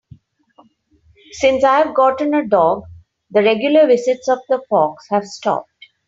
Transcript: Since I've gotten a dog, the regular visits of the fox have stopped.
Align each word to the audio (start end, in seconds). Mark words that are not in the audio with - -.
Since 1.33 1.63
I've 1.63 1.93
gotten 1.93 2.33
a 2.33 2.47
dog, 2.47 2.85
the 3.29 3.43
regular 3.43 3.85
visits 3.85 4.27
of 4.29 4.39
the 4.49 4.59
fox 4.67 5.07
have 5.11 5.25
stopped. 5.25 5.69